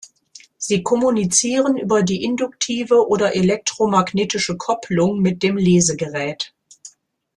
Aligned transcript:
Sie 0.57 0.81
kommunizieren 0.81 1.77
über 1.77 2.01
die 2.01 2.23
induktive 2.23 3.07
oder 3.07 3.35
elektro-magnetische 3.35 4.57
Kopplung 4.57 5.19
mit 5.19 5.43
dem 5.43 5.57
Lesegerät. 5.57 6.55